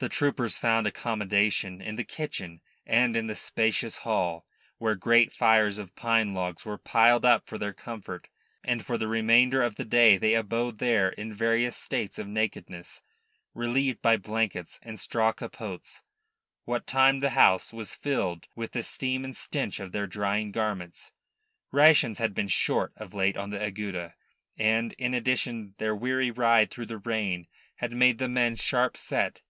The 0.00 0.08
troopers 0.10 0.56
found 0.58 0.86
accommodation 0.86 1.80
in 1.80 1.94
the 1.94 2.04
kitchen 2.04 2.60
and 2.84 3.16
in 3.16 3.26
the 3.28 3.36
spacious 3.36 3.98
hall, 3.98 4.44
where 4.78 4.96
great 4.96 5.32
fires 5.32 5.78
of 5.78 5.94
pine 5.94 6.34
logs 6.34 6.66
were 6.66 6.76
piled 6.76 7.24
up 7.24 7.46
for 7.46 7.56
their 7.56 7.72
comfort; 7.72 8.28
and 8.64 8.84
for 8.84 8.98
the 8.98 9.06
remainder 9.06 9.62
of 9.62 9.76
the 9.76 9.84
day 9.84 10.18
they 10.18 10.34
abode 10.34 10.76
there 10.78 11.10
in 11.10 11.32
various 11.32 11.76
states 11.76 12.18
of 12.18 12.26
nakedness, 12.26 13.00
relieved 13.54 14.02
by 14.02 14.16
blankets 14.16 14.78
and 14.82 14.98
straw 15.00 15.32
capotes, 15.32 16.02
what 16.64 16.86
time 16.86 17.20
the 17.20 17.30
house 17.30 17.72
was 17.72 17.94
filled 17.94 18.48
with 18.56 18.72
the 18.72 18.82
steam 18.82 19.24
and 19.24 19.36
stench 19.36 19.78
of 19.80 19.92
their 19.92 20.08
drying 20.08 20.50
garments. 20.52 21.12
Rations 21.70 22.18
had 22.18 22.34
been 22.34 22.48
short 22.48 22.92
of 22.96 23.14
late 23.14 23.36
on 23.36 23.50
the 23.50 23.60
Agueda, 23.62 24.14
and, 24.58 24.94
in 24.94 25.14
addition, 25.14 25.76
their 25.78 25.94
weary 25.94 26.32
ride 26.32 26.70
through 26.70 26.86
the 26.86 26.98
rain 26.98 27.46
had 27.76 27.92
made 27.92 28.18
the 28.18 28.28
men 28.28 28.56
sharp 28.56 28.96
set. 28.98 29.40